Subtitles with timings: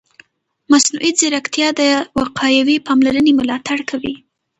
[0.71, 1.81] مصنوعي ځیرکتیا د
[2.19, 4.15] وقایوي پاملرنې ملاتړ کوي.